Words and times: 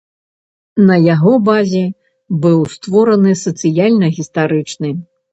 На 0.89 0.95
яго 1.15 1.33
базе 1.49 1.83
быў 2.45 2.57
створаны 2.75 3.33
сацыяльна-гістарычны. 3.41 4.89